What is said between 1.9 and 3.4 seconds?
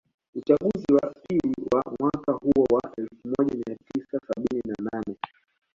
mwaka huo wa elfu